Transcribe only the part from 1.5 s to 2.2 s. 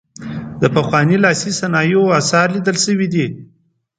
صنایعو